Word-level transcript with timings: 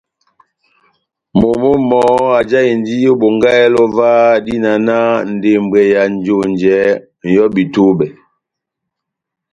Momó 1.39 1.69
mɔhɔ́ 1.89 2.29
ajáhindi 2.39 2.95
ó 3.11 3.13
Bongáhɛlɛ 3.21 3.79
óvah, 3.85 4.31
dína 4.45 4.71
náh 4.87 5.13
ndembwɛ 5.33 5.79
ya 5.93 6.03
njonjɛ, 6.13 6.77
ŋ’hɔ́bi 7.29 7.63
túbɛ́. 7.73 8.09